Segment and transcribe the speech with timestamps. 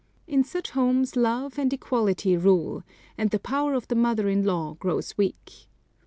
[0.25, 2.81] In such homes love and equality rule,
[3.19, 5.67] and the power of the mother in law grows weak.